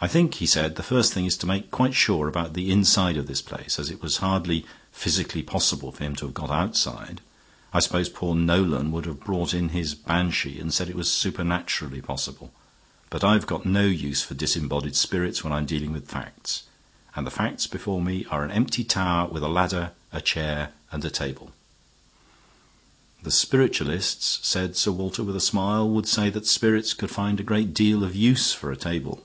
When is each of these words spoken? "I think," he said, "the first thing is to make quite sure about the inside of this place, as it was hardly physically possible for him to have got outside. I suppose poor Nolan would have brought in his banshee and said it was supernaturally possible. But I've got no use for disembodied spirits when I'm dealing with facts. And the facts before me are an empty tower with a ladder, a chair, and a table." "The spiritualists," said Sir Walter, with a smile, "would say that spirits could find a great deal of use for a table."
"I 0.00 0.08
think," 0.08 0.34
he 0.42 0.46
said, 0.46 0.74
"the 0.74 0.82
first 0.82 1.12
thing 1.12 1.26
is 1.26 1.36
to 1.36 1.46
make 1.46 1.70
quite 1.70 1.94
sure 1.94 2.26
about 2.26 2.54
the 2.54 2.72
inside 2.72 3.16
of 3.16 3.28
this 3.28 3.40
place, 3.40 3.78
as 3.78 3.88
it 3.88 4.02
was 4.02 4.16
hardly 4.16 4.66
physically 4.90 5.44
possible 5.44 5.92
for 5.92 6.02
him 6.02 6.16
to 6.16 6.24
have 6.26 6.34
got 6.34 6.50
outside. 6.50 7.20
I 7.72 7.78
suppose 7.78 8.08
poor 8.08 8.34
Nolan 8.34 8.90
would 8.90 9.06
have 9.06 9.20
brought 9.20 9.54
in 9.54 9.68
his 9.68 9.94
banshee 9.94 10.58
and 10.58 10.74
said 10.74 10.90
it 10.90 10.96
was 10.96 11.08
supernaturally 11.12 12.00
possible. 12.02 12.50
But 13.10 13.22
I've 13.22 13.46
got 13.46 13.64
no 13.64 13.84
use 13.86 14.22
for 14.22 14.34
disembodied 14.34 14.96
spirits 14.96 15.44
when 15.44 15.52
I'm 15.52 15.66
dealing 15.66 15.92
with 15.92 16.08
facts. 16.10 16.64
And 17.14 17.24
the 17.24 17.30
facts 17.30 17.68
before 17.68 18.02
me 18.02 18.26
are 18.28 18.42
an 18.44 18.50
empty 18.50 18.82
tower 18.82 19.30
with 19.30 19.44
a 19.44 19.48
ladder, 19.48 19.92
a 20.12 20.20
chair, 20.20 20.72
and 20.90 21.04
a 21.04 21.10
table." 21.10 21.52
"The 23.22 23.30
spiritualists," 23.30 24.40
said 24.42 24.76
Sir 24.76 24.90
Walter, 24.90 25.22
with 25.22 25.36
a 25.36 25.40
smile, 25.40 25.88
"would 25.88 26.08
say 26.08 26.28
that 26.28 26.48
spirits 26.48 26.92
could 26.92 27.12
find 27.12 27.38
a 27.38 27.44
great 27.44 27.72
deal 27.72 28.02
of 28.02 28.16
use 28.16 28.52
for 28.52 28.72
a 28.72 28.76
table." 28.76 29.24